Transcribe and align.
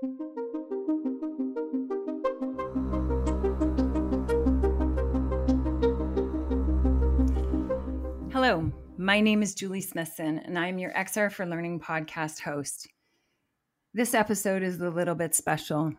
Hello, 0.00 0.10
my 8.96 9.20
name 9.20 9.42
is 9.42 9.56
Julie 9.56 9.80
Smithson, 9.80 10.38
and 10.38 10.56
I'm 10.56 10.78
your 10.78 10.92
XR 10.92 11.32
for 11.32 11.44
Learning 11.46 11.80
podcast 11.80 12.40
host. 12.40 12.86
This 13.92 14.14
episode 14.14 14.62
is 14.62 14.80
a 14.80 14.88
little 14.88 15.16
bit 15.16 15.34
special. 15.34 15.92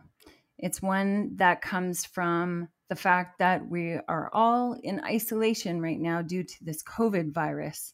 It's 0.56 0.80
one 0.80 1.36
that 1.36 1.60
comes 1.60 2.06
from 2.06 2.68
the 2.88 2.96
fact 2.96 3.40
that 3.40 3.68
we 3.68 3.98
are 4.08 4.30
all 4.32 4.78
in 4.82 5.04
isolation 5.04 5.82
right 5.82 6.00
now 6.00 6.22
due 6.22 6.44
to 6.44 6.64
this 6.64 6.82
COVID 6.82 7.34
virus. 7.34 7.92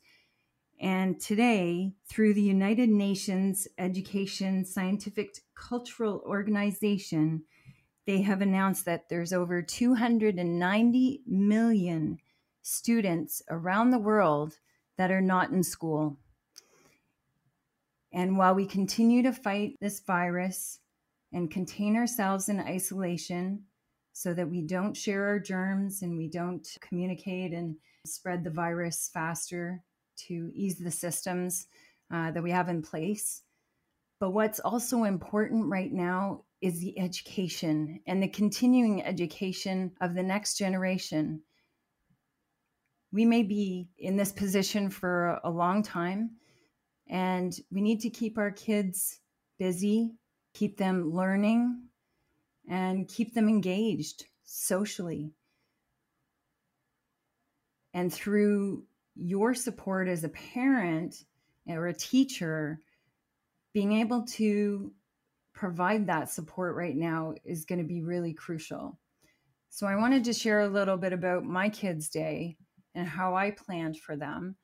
And 0.80 1.18
today, 1.18 1.92
through 2.06 2.34
the 2.34 2.42
United 2.42 2.90
Nations 2.90 3.66
Education, 3.78 4.64
Scientific, 4.64 5.38
Cultural 5.54 6.22
Organization, 6.26 7.44
they 8.06 8.20
have 8.22 8.42
announced 8.42 8.84
that 8.84 9.08
there's 9.08 9.32
over 9.32 9.62
290 9.62 11.22
million 11.26 12.18
students 12.62 13.42
around 13.50 13.90
the 13.90 13.98
world 13.98 14.58
that 14.98 15.10
are 15.10 15.22
not 15.22 15.50
in 15.50 15.62
school. 15.62 16.18
And 18.12 18.36
while 18.36 18.54
we 18.54 18.66
continue 18.66 19.22
to 19.22 19.32
fight 19.32 19.76
this 19.80 20.00
virus 20.00 20.80
and 21.32 21.50
contain 21.50 21.96
ourselves 21.96 22.48
in 22.48 22.60
isolation 22.60 23.64
so 24.12 24.32
that 24.34 24.48
we 24.48 24.62
don't 24.62 24.96
share 24.96 25.26
our 25.26 25.40
germs 25.40 26.02
and 26.02 26.16
we 26.16 26.28
don't 26.28 26.66
communicate 26.80 27.52
and 27.52 27.76
spread 28.06 28.44
the 28.44 28.50
virus 28.50 29.10
faster 29.12 29.82
to 30.28 30.50
ease 30.54 30.78
the 30.78 30.90
systems 30.90 31.66
uh, 32.12 32.30
that 32.30 32.42
we 32.42 32.50
have 32.50 32.68
in 32.68 32.82
place. 32.82 33.42
But 34.18 34.30
what's 34.30 34.60
also 34.60 35.04
important 35.04 35.66
right 35.66 35.92
now 35.92 36.44
is 36.60 36.80
the 36.80 36.98
education 36.98 38.00
and 38.06 38.22
the 38.22 38.28
continuing 38.28 39.04
education 39.04 39.92
of 40.00 40.14
the 40.14 40.22
next 40.22 40.56
generation. 40.56 41.42
We 43.12 43.24
may 43.24 43.42
be 43.42 43.88
in 43.98 44.16
this 44.16 44.32
position 44.32 44.90
for 44.90 45.38
a 45.44 45.50
long 45.50 45.82
time, 45.82 46.30
and 47.08 47.54
we 47.70 47.80
need 47.80 48.00
to 48.00 48.10
keep 48.10 48.38
our 48.38 48.50
kids 48.50 49.20
busy, 49.58 50.12
keep 50.54 50.76
them 50.76 51.12
learning, 51.12 51.82
and 52.68 53.06
keep 53.08 53.34
them 53.34 53.48
engaged 53.48 54.24
socially. 54.44 55.32
And 57.94 58.12
through 58.12 58.84
your 59.16 59.54
support 59.54 60.08
as 60.08 60.24
a 60.24 60.28
parent 60.28 61.24
or 61.66 61.86
a 61.86 61.94
teacher, 61.94 62.80
being 63.72 63.92
able 63.92 64.22
to 64.22 64.92
provide 65.52 66.06
that 66.06 66.30
support 66.30 66.76
right 66.76 66.96
now 66.96 67.34
is 67.44 67.64
going 67.64 67.78
to 67.78 67.84
be 67.84 68.02
really 68.02 68.32
crucial. 68.32 68.98
So, 69.68 69.86
I 69.86 69.96
wanted 69.96 70.24
to 70.24 70.32
share 70.32 70.60
a 70.60 70.68
little 70.68 70.96
bit 70.96 71.12
about 71.12 71.44
my 71.44 71.68
kids' 71.68 72.08
day 72.08 72.56
and 72.94 73.06
how 73.06 73.34
I 73.34 73.50
planned 73.50 73.98
for 73.98 74.16
them. 74.16 74.56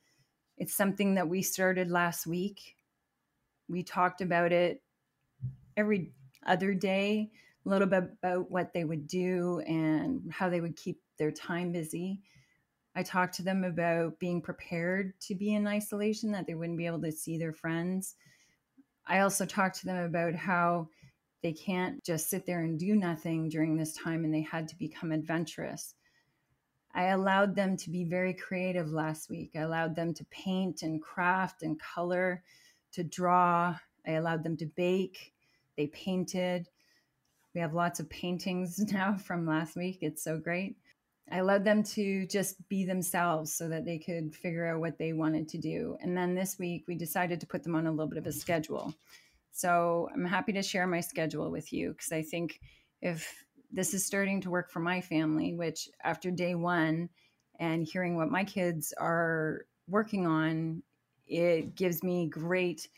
It's 0.57 0.75
something 0.75 1.15
that 1.15 1.29
we 1.29 1.43
started 1.43 1.91
last 1.91 2.27
week. 2.27 2.77
We 3.69 3.83
talked 3.83 4.21
about 4.21 4.53
it 4.53 4.83
every 5.77 6.13
other 6.47 6.75
day, 6.75 7.31
a 7.65 7.69
little 7.69 7.89
bit 7.89 8.05
about 8.23 8.51
what 8.51 8.73
they 8.73 8.85
would 8.85 9.07
do 9.07 9.61
and 9.67 10.31
how 10.33 10.49
they 10.49 10.61
would 10.61 10.77
keep 10.77 11.01
their 11.19 11.31
time 11.31 11.73
busy. 11.73 12.21
I 12.95 13.03
talked 13.03 13.35
to 13.37 13.43
them 13.43 13.65
about 13.65 14.19
being 14.19 14.43
prepared 14.43 15.19
to 15.21 15.35
be 15.35 15.55
in 15.55 15.67
isolation, 15.67 16.33
that 16.33 16.47
they 16.47 16.55
wouldn't 16.55 16.79
be 16.79 16.87
able 16.87 17.01
to 17.03 17.13
see 17.13 17.39
their 17.39 17.53
friends. 17.53 18.17
I 19.07 19.21
also 19.21 19.47
talked 19.47 19.81
to 19.81 19.87
them 19.87 20.05
about 20.05 20.35
how 20.35 20.89
they 21.43 21.53
can't 21.53 22.05
just 22.05 22.29
sit 22.29 22.47
there 22.47 22.61
and 22.61 22.79
do 22.79 22.95
nothing 22.95 23.49
during 23.49 23.77
this 23.77 23.95
time 23.95 24.25
and 24.25 24.33
they 24.33 24.43
had 24.43 24.69
to 24.69 24.79
become 24.79 25.11
adventurous. 25.11 25.95
I 26.95 27.05
allowed 27.05 27.57
them 27.57 27.77
to 27.79 27.91
be 27.91 28.05
very 28.05 28.35
creative 28.35 28.91
last 28.91 29.31
week. 29.31 29.53
I 29.57 29.61
allowed 29.61 29.97
them 29.97 30.13
to 30.15 30.25
paint 30.27 30.83
and 30.83 31.01
craft 31.03 31.63
and 31.63 31.81
color, 31.81 32.43
to 32.93 33.03
draw. 33.03 33.77
I 34.07 34.13
allowed 34.13 34.45
them 34.45 34.57
to 34.59 34.67
bake. 34.67 35.33
They 35.77 35.87
painted. 35.89 36.69
We 37.55 37.61
have 37.61 37.75
lots 37.75 38.01
of 38.01 38.11
paintings 38.11 38.79
now 38.93 39.17
from 39.17 39.47
last 39.47 39.77
week. 39.77 39.99
It's 40.03 40.23
so 40.23 40.39
great. 40.39 40.77
I 41.33 41.39
allowed 41.39 41.65
them 41.65 41.83
to 41.83 42.27
just 42.27 42.69
be 42.69 42.85
themselves 42.85 43.55
so 43.55 43.67
that 43.71 43.87
they 43.87 43.99
could 43.99 44.37
figure 44.37 44.67
out 44.67 44.81
what 44.81 44.99
they 44.99 45.15
wanted 45.15 45.49
to 45.49 45.59
do. 45.59 45.97
And 46.03 46.15
then 46.15 46.35
this 46.35 46.59
week, 46.59 46.85
we 46.87 46.95
decided 46.95 47.41
to 47.41 47.47
put 47.47 47.63
them 47.63 47.75
on 47.75 47.87
a 47.87 47.91
little 47.91 48.07
bit 48.07 48.19
of 48.19 48.27
a 48.27 48.33
schedule. 48.33 48.95
So 49.51 50.11
I'm 50.13 50.27
happy 50.27 50.53
to 50.53 50.63
share 50.63 50.87
my 50.87 51.01
schedule 51.01 51.51
with 51.51 51.73
you 51.73 51.93
because 51.93 52.13
I 52.13 52.21
think 52.21 52.61
if 53.01 53.45
this 53.73 53.95
is 53.95 54.05
starting 54.05 54.43
to 54.43 54.51
work 54.51 54.71
for 54.71 54.81
my 54.81 55.01
family, 55.01 55.55
which 55.55 55.89
after 56.05 56.31
day 56.31 56.55
one 56.55 57.09
and 57.59 57.87
hearing 57.87 58.17
what 58.17 58.31
my 58.31 58.45
kids 58.45 58.93
are 58.99 59.65
working 59.89 60.27
on, 60.27 60.83
it 61.27 61.75
gives 61.75 62.03
me 62.03 62.29
great 62.29 62.89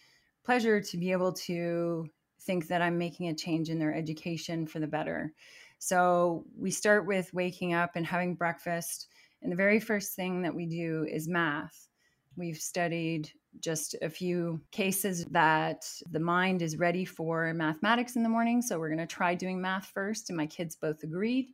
pleasure 0.45 0.81
to 0.81 0.97
be 0.97 1.13
able 1.13 1.33
to 1.33 2.09
think 2.41 2.67
that 2.67 2.83
I'm 2.83 2.99
making 2.99 3.29
a 3.29 3.35
change 3.35 3.71
in 3.71 3.79
their 3.79 3.95
education 3.95 4.67
for 4.67 4.81
the 4.81 4.89
better. 4.89 5.33
So 5.79 6.45
we 6.57 6.71
start 6.71 7.07
with 7.07 7.33
waking 7.35 7.75
up 7.75 7.93
and 7.95 8.07
having 8.07 8.35
breakfast. 8.35 9.09
And 9.43 9.53
the 9.53 9.57
very 9.57 9.81
first 9.81 10.15
thing 10.15 10.43
that 10.43 10.55
we 10.55 10.67
do 10.67 11.07
is 11.11 11.29
math. 11.29 11.89
We've 12.37 12.57
studied 12.57 13.31
just 13.61 13.95
a 14.03 14.11
few 14.11 14.61
cases 14.73 15.25
that 15.27 15.87
the 16.11 16.21
mind 16.21 16.63
is 16.63 16.79
ready 16.79 17.05
for 17.05 17.53
mathematics 17.55 18.17
in 18.17 18.23
the 18.23 18.29
morning. 18.29 18.63
So 18.63 18.79
we're 18.79 18.89
going 18.89 19.07
to 19.07 19.07
try 19.07 19.35
doing 19.35 19.61
math 19.61 19.87
first. 19.87 20.31
And 20.31 20.37
my 20.37 20.47
kids 20.47 20.75
both 20.75 21.03
agreed. 21.03 21.51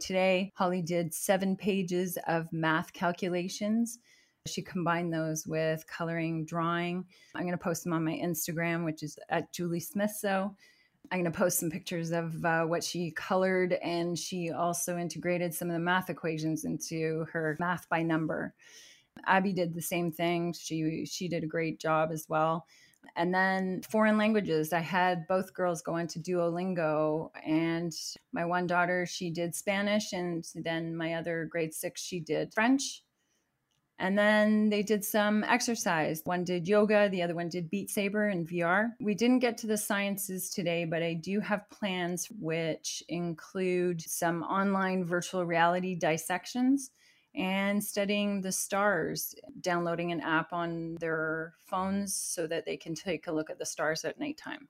Today, 0.00 0.52
Holly 0.56 0.82
did 0.82 1.14
seven 1.14 1.56
pages 1.56 2.18
of 2.26 2.52
math 2.52 2.92
calculations. 2.92 4.00
She 4.46 4.60
combined 4.60 5.12
those 5.12 5.46
with 5.46 5.86
coloring, 5.86 6.44
drawing. 6.44 7.04
I'm 7.34 7.42
going 7.42 7.56
to 7.56 7.62
post 7.62 7.84
them 7.84 7.92
on 7.92 8.04
my 8.04 8.12
Instagram, 8.12 8.84
which 8.84 9.02
is 9.02 9.18
at 9.28 9.52
Julie 9.52 9.80
Smith. 9.80 10.16
So 10.18 10.56
I'm 11.10 11.20
going 11.20 11.30
to 11.30 11.38
post 11.38 11.60
some 11.60 11.70
pictures 11.70 12.12
of 12.12 12.44
uh, 12.44 12.64
what 12.64 12.82
she 12.82 13.10
colored, 13.10 13.74
and 13.74 14.18
she 14.18 14.50
also 14.50 14.96
integrated 14.96 15.54
some 15.54 15.68
of 15.68 15.74
the 15.74 15.80
math 15.80 16.10
equations 16.10 16.64
into 16.64 17.26
her 17.32 17.56
math 17.60 17.88
by 17.88 18.02
number. 18.02 18.54
Abby 19.26 19.52
did 19.52 19.74
the 19.74 19.82
same 19.82 20.10
thing. 20.10 20.52
She 20.52 21.04
she 21.06 21.28
did 21.28 21.44
a 21.44 21.48
great 21.48 21.78
job 21.78 22.10
as 22.12 22.26
well. 22.28 22.66
And 23.16 23.32
then 23.32 23.82
foreign 23.88 24.16
languages, 24.16 24.72
I 24.72 24.80
had 24.80 25.28
both 25.28 25.54
girls 25.54 25.82
go 25.82 25.96
into 25.96 26.18
Duolingo, 26.18 27.30
and 27.46 27.92
my 28.32 28.44
one 28.44 28.66
daughter 28.66 29.06
she 29.06 29.30
did 29.30 29.54
Spanish, 29.54 30.12
and 30.12 30.44
then 30.54 30.96
my 30.96 31.14
other 31.14 31.44
grade 31.44 31.74
six 31.74 32.02
she 32.02 32.18
did 32.18 32.52
French. 32.54 33.02
And 34.04 34.18
then 34.18 34.68
they 34.68 34.82
did 34.82 35.02
some 35.02 35.44
exercise. 35.44 36.20
One 36.24 36.44
did 36.44 36.68
yoga, 36.68 37.08
the 37.08 37.22
other 37.22 37.34
one 37.34 37.48
did 37.48 37.70
Beat 37.70 37.88
Saber 37.88 38.28
and 38.28 38.46
VR. 38.46 38.90
We 39.00 39.14
didn't 39.14 39.38
get 39.38 39.56
to 39.58 39.66
the 39.66 39.78
sciences 39.78 40.50
today, 40.50 40.84
but 40.84 41.02
I 41.02 41.14
do 41.14 41.40
have 41.40 41.70
plans 41.70 42.28
which 42.38 43.02
include 43.08 44.02
some 44.02 44.42
online 44.42 45.06
virtual 45.06 45.46
reality 45.46 45.94
dissections 45.94 46.90
and 47.34 47.82
studying 47.82 48.42
the 48.42 48.52
stars, 48.52 49.34
downloading 49.62 50.12
an 50.12 50.20
app 50.20 50.52
on 50.52 50.96
their 50.96 51.54
phones 51.64 52.12
so 52.12 52.46
that 52.46 52.66
they 52.66 52.76
can 52.76 52.94
take 52.94 53.26
a 53.26 53.32
look 53.32 53.48
at 53.48 53.58
the 53.58 53.64
stars 53.64 54.04
at 54.04 54.20
nighttime. 54.20 54.68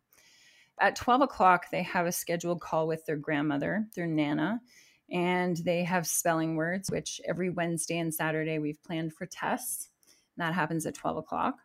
At 0.79 0.95
12 0.95 1.23
o'clock, 1.23 1.71
they 1.73 1.83
have 1.83 2.07
a 2.07 2.13
scheduled 2.13 2.61
call 2.61 2.87
with 2.87 3.05
their 3.05 3.17
grandmother, 3.17 3.89
their 3.97 4.07
Nana, 4.07 4.61
and 5.11 5.57
they 5.59 5.85
have 5.85 6.07
spelling 6.07 6.57
words, 6.57 6.91
which 6.91 7.21
every 7.27 7.51
Wednesday 7.51 7.99
and 7.99 8.13
Saturday 8.13 8.59
we've 8.59 8.83
planned 8.83 9.15
for 9.15 9.27
tests. 9.27 9.91
That 10.37 10.55
happens 10.55 10.87
at 10.87 10.95
12 10.95 11.19
o'clock. 11.19 11.57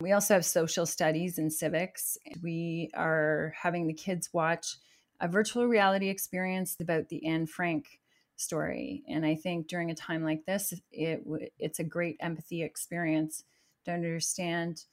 We 0.00 0.12
also 0.12 0.34
have 0.34 0.46
social 0.46 0.86
studies 0.86 1.38
and 1.38 1.52
civics. 1.52 2.16
We 2.42 2.90
are 2.94 3.52
having 3.60 3.86
the 3.86 3.94
kids 3.94 4.30
watch 4.32 4.76
a 5.20 5.28
virtual 5.28 5.66
reality 5.66 6.08
experience 6.08 6.76
about 6.80 7.08
the 7.10 7.26
Anne 7.26 7.46
Frank 7.46 8.00
story. 8.36 9.02
And 9.06 9.26
I 9.26 9.34
think 9.34 9.68
during 9.68 9.90
a 9.90 9.94
time 9.94 10.24
like 10.24 10.46
this, 10.46 10.72
it 10.90 11.22
it's 11.58 11.78
a 11.78 11.84
great 11.84 12.16
empathy 12.20 12.62
experience 12.62 13.44
to 13.84 13.92
understand 13.92 14.84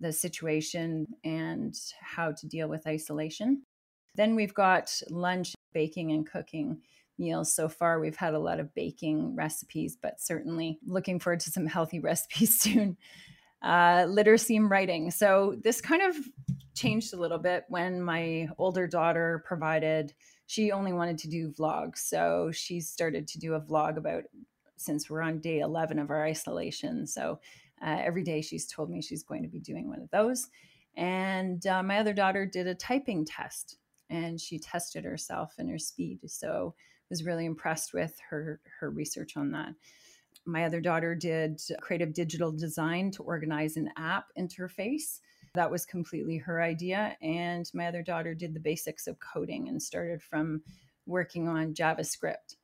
the 0.00 0.12
situation 0.12 1.06
and 1.22 1.74
how 2.00 2.32
to 2.32 2.48
deal 2.48 2.68
with 2.68 2.86
isolation. 2.86 3.62
Then 4.14 4.34
we've 4.34 4.54
got 4.54 4.90
lunch, 5.10 5.54
baking, 5.74 6.12
and 6.12 6.26
cooking 6.26 6.80
meals. 7.18 7.54
So 7.54 7.68
far, 7.68 8.00
we've 8.00 8.16
had 8.16 8.34
a 8.34 8.38
lot 8.38 8.60
of 8.60 8.74
baking 8.74 9.34
recipes, 9.34 9.96
but 10.00 10.20
certainly 10.20 10.78
looking 10.86 11.18
forward 11.18 11.40
to 11.40 11.50
some 11.50 11.66
healthy 11.66 12.00
recipes 12.00 12.58
soon. 12.60 12.96
Uh, 13.62 14.04
literacy 14.08 14.56
and 14.56 14.68
writing. 14.68 15.10
So 15.10 15.56
this 15.62 15.80
kind 15.80 16.02
of 16.02 16.14
changed 16.74 17.14
a 17.14 17.16
little 17.16 17.38
bit 17.38 17.64
when 17.68 18.02
my 18.02 18.48
older 18.58 18.86
daughter 18.86 19.42
provided 19.46 20.12
she 20.46 20.70
only 20.70 20.92
wanted 20.92 21.16
to 21.18 21.28
do 21.28 21.50
vlogs. 21.50 21.98
So 21.98 22.50
she 22.52 22.80
started 22.80 23.26
to 23.28 23.38
do 23.38 23.54
a 23.54 23.60
vlog 23.60 23.96
about 23.96 24.24
since 24.76 25.08
we're 25.08 25.22
on 25.22 25.40
day 25.40 25.60
11 25.60 25.98
of 25.98 26.10
our 26.10 26.26
isolation. 26.26 27.06
So 27.06 27.40
uh, 27.84 27.96
every 28.00 28.22
day 28.22 28.42
she's 28.42 28.66
told 28.66 28.90
me 28.90 29.00
she's 29.00 29.22
going 29.22 29.42
to 29.42 29.48
be 29.48 29.60
doing 29.60 29.88
one 29.88 30.02
of 30.02 30.10
those. 30.10 30.48
And 30.96 31.66
uh, 31.66 31.82
my 31.82 31.98
other 31.98 32.12
daughter 32.12 32.46
did 32.46 32.66
a 32.66 32.74
typing 32.74 33.24
test 33.24 33.78
and 34.10 34.40
she 34.40 34.58
tested 34.58 35.04
herself 35.04 35.54
and 35.58 35.70
her 35.70 35.78
speed. 35.78 36.20
So 36.26 36.74
was 37.10 37.24
really 37.24 37.46
impressed 37.46 37.92
with 37.94 38.18
her 38.30 38.60
her 38.80 38.90
research 38.90 39.36
on 39.36 39.52
that. 39.52 39.74
My 40.46 40.64
other 40.64 40.80
daughter 40.80 41.14
did 41.14 41.60
creative 41.80 42.12
digital 42.12 42.52
design 42.52 43.10
to 43.12 43.22
organize 43.22 43.76
an 43.76 43.90
app 43.96 44.26
interface. 44.38 45.20
That 45.54 45.70
was 45.70 45.86
completely 45.86 46.36
her 46.38 46.60
idea. 46.60 47.16
And 47.22 47.70
my 47.72 47.86
other 47.86 48.02
daughter 48.02 48.34
did 48.34 48.54
the 48.54 48.60
basics 48.60 49.06
of 49.06 49.16
coding 49.20 49.68
and 49.68 49.82
started 49.82 50.20
from 50.20 50.62
working 51.06 51.48
on 51.48 51.74
JavaScript. 51.74 52.56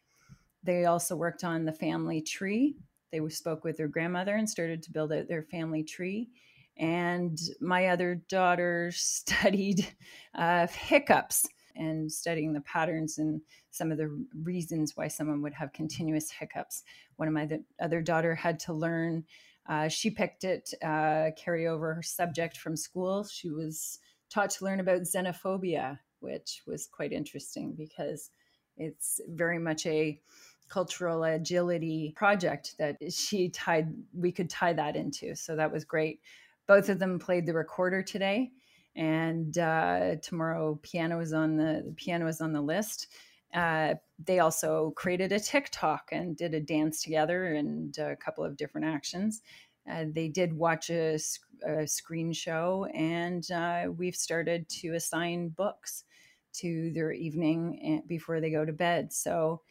They 0.63 0.85
also 0.85 1.17
worked 1.17 1.45
on 1.45 1.65
the 1.65 1.73
family 1.73 2.21
tree. 2.21 2.77
They 3.13 3.27
spoke 3.29 3.65
with 3.65 3.77
their 3.77 3.89
grandmother 3.89 4.35
and 4.35 4.49
started 4.49 4.83
to 4.83 4.93
build 4.93 5.13
out 5.13 5.29
their 5.29 5.43
family 5.45 5.83
tree. 5.83 6.29
And 6.77 7.39
my 7.61 7.89
other 7.89 8.23
daughter 8.29 8.91
studied 8.95 9.87
uh, 10.35 10.67
hiccups 10.67 11.47
and 11.77 12.11
studying 12.11 12.53
the 12.53 12.61
patterns 12.63 13.19
and 13.19 13.41
some 13.71 13.93
of 13.93 13.99
the 13.99 14.09
reasons 14.43 14.97
why 14.97 15.09
someone 15.09 15.43
would 15.43 15.55
have 15.55 15.73
continuous 15.73 16.31
hiccups. 16.31 16.83
One 17.17 17.29
of 17.29 17.35
my 17.35 17.49
other 17.81 18.03
daughter 18.03 18.35
had 18.35 18.59
to 18.61 18.73
learn. 18.73 19.25
Uh, 19.69 19.89
she 19.89 20.11
picked 20.11 20.45
it, 20.45 20.73
uh, 20.83 21.31
carry 21.37 21.67
over 21.67 21.95
her 21.95 22.03
subject 22.03 22.57
from 22.57 22.77
school. 22.77 23.25
She 23.25 23.51
was 23.51 23.99
taught 24.31 24.51
to 24.51 24.65
learn 24.65 24.81
about 24.81 25.03
xenophobia, 25.03 25.99
which 26.21 26.63
was 26.67 26.87
quite 26.87 27.13
interesting 27.13 27.75
because 27.77 28.31
it's 28.77 29.21
very 29.29 29.59
much 29.59 29.87
a 29.87 30.21
cultural 30.69 31.25
agility 31.25 32.13
project 32.17 32.77
that 32.79 32.97
she 33.13 33.49
tied 33.49 33.93
we 34.15 34.31
could 34.31 34.49
tie 34.49 34.73
that 34.73 34.95
into 34.95 35.35
so 35.35 35.57
that 35.57 35.73
was 35.73 35.85
great 35.85 36.21
both 36.69 36.89
of 36.89 37.01
them 37.01 37.19
played 37.19 37.45
the 37.45 37.53
recorder 37.53 38.03
today 38.03 38.53
and 38.97 39.57
uh, 39.59 40.17
tomorrow 40.23 40.79
piano 40.83 41.21
is 41.21 41.33
on 41.33 41.57
the, 41.57 41.83
the 41.87 41.93
piano 41.93 42.27
is 42.27 42.41
on 42.41 42.53
the 42.53 42.61
list. 42.61 43.09
Uh, 43.55 43.95
they 44.25 44.39
also 44.39 44.93
created 44.97 45.33
a 45.33 45.41
TikTok 45.41 46.11
and 46.13 46.37
did 46.37 46.55
a 46.55 46.61
dance 46.61 47.03
together 47.03 47.55
and 47.55 47.97
a 47.99 48.17
couple 48.17 48.45
of 48.45 48.57
different 48.57 48.87
actions. 48.87 49.43
Uh, 49.91 50.05
they 50.13 50.29
did 50.29 50.53
watch 50.53 50.91
a, 50.91 51.19
a 51.67 51.87
screen 51.87 52.33
show, 52.33 52.87
and 52.95 53.51
uh, 53.51 53.87
we've 53.97 54.15
started 54.15 54.69
to 54.69 54.95
assign 54.95 55.49
books 55.49 56.05
to 56.53 56.93
their 56.93 57.13
evening 57.13 58.03
before 58.07 58.41
they 58.41 58.51
go 58.51 58.65
to 58.65 58.73
bed. 58.73 59.13
So 59.13 59.63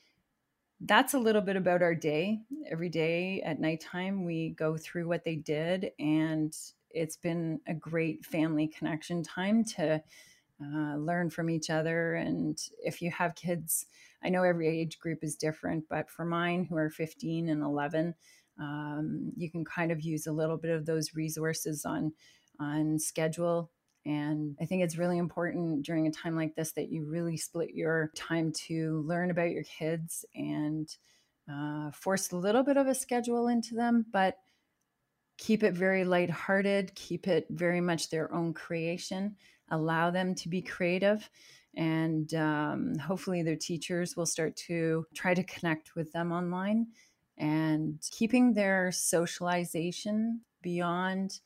that's 0.82 1.14
a 1.14 1.20
little 1.20 1.42
bit 1.42 1.56
about 1.56 1.82
our 1.82 1.96
day. 1.96 2.40
Every 2.70 2.90
day 2.90 3.42
at 3.42 3.60
nighttime, 3.60 4.24
we 4.24 4.52
go 4.52 4.78
through 4.78 5.08
what 5.08 5.24
they 5.24 5.36
did 5.36 5.92
and 6.00 6.56
it's 6.92 7.18
been 7.18 7.60
a 7.68 7.74
great 7.74 8.26
family 8.26 8.68
connection 8.68 9.24
time 9.24 9.64
to 9.64 10.02
uh, 10.62 10.96
learn 10.98 11.30
from 11.30 11.50
each 11.50 11.70
other. 11.70 12.16
And 12.16 12.58
if 12.84 13.02
you 13.02 13.12
have 13.12 13.36
kids, 13.36 13.86
I 14.24 14.30
know 14.30 14.44
every 14.44 14.68
age 14.68 15.00
group 15.00 15.20
is 15.24 15.36
different, 15.36 15.86
but 15.90 16.10
for 16.10 16.26
mine 16.26 16.66
who 16.66 16.76
are 16.76 16.90
15 16.90 17.50
and 17.50 17.64
11, 17.64 18.14
um, 18.60 19.32
you 19.38 19.50
can 19.50 19.64
kind 19.64 19.92
of 19.92 20.02
use 20.02 20.28
a 20.28 20.34
little 20.34 20.58
bit 20.58 20.72
of 20.72 20.86
those 20.86 21.16
resources 21.16 21.86
on 21.86 22.12
on 22.60 23.00
schedule. 23.00 23.72
And 24.06 24.58
I 24.62 24.66
think 24.66 24.84
it's 24.84 24.98
really 24.98 25.18
important 25.18 25.86
during 25.86 26.08
a 26.08 26.12
time 26.12 26.36
like 26.36 26.56
this 26.56 26.74
that 26.74 26.90
you 26.90 27.06
really 27.06 27.38
split 27.38 27.74
your 27.74 28.12
time 28.16 28.52
to 28.68 29.02
learn 29.08 29.32
about 29.32 29.52
your 29.52 29.64
kids 29.64 30.26
and 30.36 30.90
uh, 31.52 31.92
force 31.92 32.32
a 32.32 32.38
little 32.38 32.64
bit 32.64 32.78
of 32.78 32.88
a 32.88 32.96
schedule 32.96 33.48
into 33.48 33.76
them, 33.76 34.06
but 34.12 34.38
keep 35.40 35.64
it 35.64 35.74
very 35.74 36.04
lighthearted, 36.04 36.94
keep 36.96 37.28
it 37.28 37.48
very 37.50 37.80
much 37.80 38.10
their 38.10 38.32
own 38.34 38.54
creation, 38.54 39.36
allow 39.72 40.12
them 40.12 40.36
to 40.36 40.50
be 40.50 40.62
creative. 40.62 41.28
And 41.76 42.32
um, 42.34 42.96
hopefully, 42.98 43.42
their 43.42 43.56
teachers 43.56 44.18
will 44.18 44.26
start 44.26 44.56
to 44.68 45.06
try 45.16 45.34
to 45.34 45.44
connect 45.44 45.96
with 45.96 46.12
them 46.12 46.32
online 46.32 46.88
and 47.38 48.04
keeping 48.12 48.54
their 48.54 48.92
socialization 48.92 50.42
beyond 50.62 51.40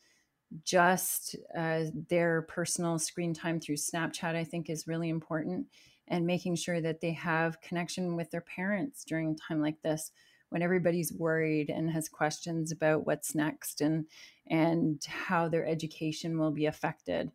just 0.63 1.35
uh, 1.55 1.83
their 2.09 2.43
personal 2.43 2.97
screen 2.97 3.33
time 3.33 3.59
through 3.59 3.75
Snapchat, 3.75 4.35
I 4.35 4.43
think 4.43 4.69
is 4.69 4.87
really 4.87 5.09
important. 5.09 5.67
And 6.07 6.25
making 6.25 6.55
sure 6.55 6.81
that 6.81 6.99
they 6.99 7.13
have 7.13 7.61
connection 7.61 8.15
with 8.15 8.29
their 8.31 8.41
parents 8.41 9.05
during 9.05 9.31
a 9.31 9.35
time 9.35 9.61
like 9.61 9.81
this 9.83 10.11
when 10.53 10.61
everybody's 10.61 11.11
worried 11.11 11.71
and 11.71 11.89
has 11.89 12.07
questions 12.07 12.71
about 12.71 13.07
what's 13.07 13.33
next 13.33 13.81
and 13.81 14.05
and 14.45 15.03
how 15.05 15.47
their 15.47 15.65
education 15.65 16.37
will 16.37 16.51
be 16.51 16.67
affected. 16.67 17.31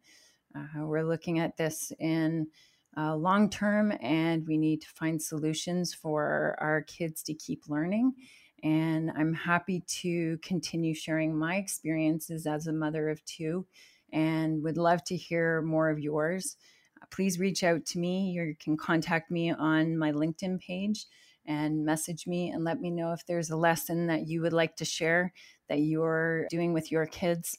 Uh, 0.54 0.86
we're 0.86 1.02
looking 1.02 1.40
at 1.40 1.56
this 1.56 1.92
in 1.98 2.46
uh, 2.96 3.16
long 3.16 3.50
term, 3.50 3.92
and 4.00 4.46
we 4.46 4.56
need 4.56 4.82
to 4.82 4.88
find 4.94 5.20
solutions 5.20 5.92
for 5.92 6.54
our 6.60 6.82
kids 6.82 7.24
to 7.24 7.34
keep 7.34 7.68
learning. 7.68 8.12
And 8.62 9.10
I'm 9.16 9.34
happy 9.34 9.82
to 10.02 10.38
continue 10.38 10.94
sharing 10.94 11.36
my 11.36 11.56
experiences 11.56 12.46
as 12.46 12.68
a 12.68 12.72
mother 12.72 13.08
of 13.08 13.24
two 13.24 13.66
and 14.12 14.62
would 14.62 14.78
love 14.78 15.02
to 15.04 15.16
hear 15.16 15.60
more 15.62 15.90
of 15.90 15.98
yours. 15.98 16.56
Please 17.10 17.40
reach 17.40 17.64
out 17.64 17.84
to 17.86 17.98
me. 17.98 18.30
You 18.30 18.54
can 18.60 18.76
contact 18.76 19.28
me 19.28 19.50
on 19.50 19.98
my 19.98 20.12
LinkedIn 20.12 20.60
page 20.60 21.06
and 21.48 21.82
message 21.84 22.26
me 22.26 22.50
and 22.50 22.62
let 22.62 22.80
me 22.80 22.90
know 22.90 23.12
if 23.12 23.24
there's 23.26 23.50
a 23.50 23.56
lesson 23.56 24.06
that 24.06 24.28
you 24.28 24.42
would 24.42 24.52
like 24.52 24.76
to 24.76 24.84
share 24.84 25.32
that 25.68 25.80
you're 25.80 26.46
doing 26.50 26.74
with 26.74 26.92
your 26.92 27.06
kids. 27.06 27.58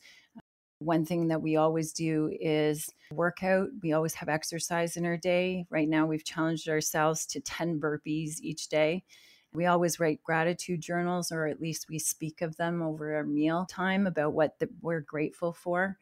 One 0.78 1.04
thing 1.04 1.28
that 1.28 1.42
we 1.42 1.58
always 1.58 1.92
do 1.92 2.32
is 2.40 2.88
workout. 3.12 3.70
We 3.82 3.92
always 3.92 4.14
have 4.14 4.30
exercise 4.30 4.96
in 4.96 5.06
our 5.06 5.18
day. 5.18 5.66
Right 5.72 5.90
now, 5.90 6.06
we've 6.06 6.24
challenged 6.24 6.70
ourselves 6.70 7.26
to 7.28 7.42
10 7.42 7.82
burpees 7.82 8.40
each 8.42 8.70
day. 8.70 9.04
We 9.52 9.66
always 9.66 10.00
write 10.00 10.24
gratitude 10.24 10.82
journals, 10.82 11.32
or 11.32 11.48
at 11.48 11.60
least 11.60 11.88
we 11.90 11.98
speak 11.98 12.42
of 12.42 12.56
them 12.58 12.84
over 12.84 13.16
our 13.16 13.24
meal 13.24 13.66
time 13.66 14.06
about 14.06 14.34
what 14.34 14.60
the, 14.60 14.70
we're 14.82 15.02
grateful 15.02 15.52
for. 15.52 15.98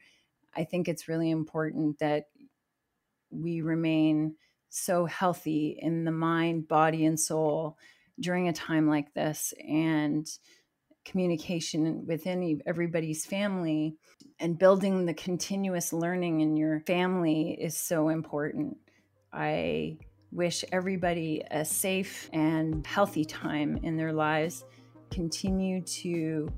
I 0.55 0.65
think 0.65 0.89
it's 0.89 1.07
really 1.07 1.31
important 1.31 1.99
that 1.99 2.25
we 3.31 3.61
remain 3.61 4.35
so 4.69 5.05
healthy 5.05 5.77
in 5.81 6.03
the 6.03 6.11
mind, 6.11 6.67
body, 6.67 7.05
and 7.05 7.19
soul 7.19 7.77
during 8.19 8.47
a 8.47 8.53
time 8.53 8.87
like 8.87 9.13
this. 9.13 9.53
And 9.67 10.27
communication 11.05 12.05
within 12.05 12.61
everybody's 12.65 13.25
family 13.25 13.95
and 14.39 14.59
building 14.59 15.05
the 15.05 15.13
continuous 15.13 15.93
learning 15.93 16.41
in 16.41 16.57
your 16.57 16.81
family 16.81 17.57
is 17.59 17.77
so 17.77 18.09
important. 18.09 18.77
I 19.31 19.97
wish 20.31 20.65
everybody 20.71 21.43
a 21.49 21.63
safe 21.63 22.29
and 22.33 22.85
healthy 22.85 23.23
time 23.23 23.79
in 23.83 23.95
their 23.95 24.11
lives. 24.11 24.65
Continue 25.09 25.81
to 25.81 26.51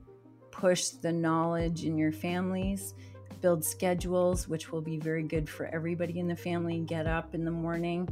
push 0.51 0.89
the 0.89 1.11
knowledge 1.11 1.85
in 1.85 1.97
your 1.97 2.11
families 2.11 2.95
build 3.41 3.63
schedules, 3.63 4.47
which 4.47 4.71
will 4.71 4.81
be 4.81 4.97
very 4.97 5.23
good 5.23 5.49
for 5.49 5.67
everybody 5.67 6.19
in 6.19 6.27
the 6.27 6.35
family. 6.35 6.79
Get 6.79 7.07
up 7.07 7.33
in 7.33 7.45
the 7.45 7.51
morning, 7.51 8.07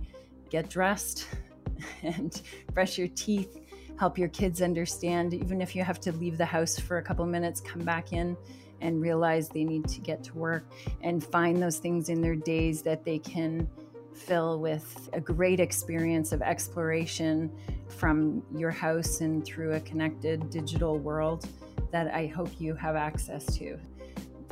get 0.50 0.70
dressed, 0.70 1.28
and 2.04 2.42
brush 2.74 2.98
your 2.98 3.10
teeth. 3.10 3.60
Help 4.00 4.18
your 4.18 4.30
kids 4.30 4.62
understand, 4.62 5.34
even 5.34 5.62
if 5.62 5.76
you 5.76 5.84
have 5.84 6.00
to 6.02 6.12
leave 6.12 6.38
the 6.38 6.46
house 6.46 6.80
for 6.80 6.98
a 6.98 7.02
couple 7.02 7.26
minutes, 7.26 7.60
come 7.60 7.82
back 7.82 8.14
in 8.14 8.38
and 8.82 9.02
realize 9.02 9.50
they 9.50 9.64
need 9.64 9.88
to 9.88 10.00
get 10.02 10.24
to 10.24 10.34
work 10.36 10.64
and 11.02 11.24
find 11.24 11.62
those 11.62 11.78
things 11.80 12.10
in 12.10 12.22
their 12.22 12.36
days 12.36 12.84
that 12.84 13.04
they 13.04 13.18
can 13.18 13.68
fill 14.14 14.60
with 14.60 15.10
a 15.14 15.20
great 15.20 15.60
experience 15.60 16.32
of 16.32 16.42
exploration 16.42 17.52
from 17.88 18.44
your 18.56 18.72
house 18.72 19.22
and 19.22 19.46
through 19.46 19.74
a 19.74 19.80
connected 19.82 20.50
digital 20.50 20.98
world 20.98 21.48
that 21.92 22.14
I 22.14 22.28
hope 22.28 22.50
you 22.60 22.76
have 22.76 22.96
access 22.96 23.46
to 23.58 23.80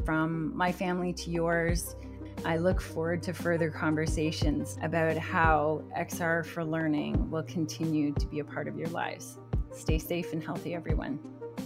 from 0.05 0.55
my 0.55 0.71
family 0.71 1.11
to 1.13 1.31
yours. 1.31 1.95
I 2.45 2.57
look 2.57 2.79
forward 2.79 3.23
to 3.23 3.33
further 3.33 3.71
conversations 3.71 4.77
about 4.81 5.17
how 5.17 5.83
XR 5.97 6.45
for 6.45 6.63
Learning 6.63 7.29
will 7.31 7.43
continue 7.43 8.13
to 8.13 8.25
be 8.27 8.39
a 8.39 8.43
part 8.45 8.67
of 8.67 8.77
your 8.77 8.89
lives. 8.89 9.39
Stay 9.73 9.97
safe 9.97 10.31
and 10.31 10.43
healthy, 10.43 10.75
everyone. 10.75 11.19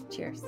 Cheers. 0.10 0.43